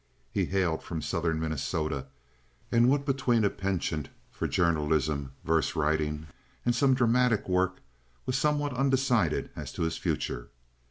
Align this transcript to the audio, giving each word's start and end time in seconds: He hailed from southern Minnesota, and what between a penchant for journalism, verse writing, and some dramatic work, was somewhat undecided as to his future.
He 0.31 0.45
hailed 0.45 0.81
from 0.81 1.03
southern 1.03 1.39
Minnesota, 1.39 2.07
and 2.71 2.89
what 2.89 3.05
between 3.05 3.43
a 3.45 3.51
penchant 3.51 4.09
for 4.31 4.47
journalism, 4.47 5.33
verse 5.43 5.75
writing, 5.75 6.25
and 6.65 6.73
some 6.73 6.95
dramatic 6.95 7.47
work, 7.47 7.75
was 8.25 8.35
somewhat 8.35 8.73
undecided 8.73 9.51
as 9.55 9.71
to 9.73 9.83
his 9.83 9.97
future. 9.97 10.49